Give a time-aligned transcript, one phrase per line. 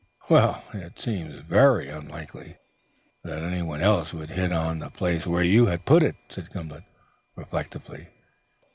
[0.73, 2.57] "It seems very unlikely
[3.23, 6.49] that anyone else would have hit on the place where you had put it," said
[6.51, 6.85] Gimblet
[7.35, 8.07] reflectively.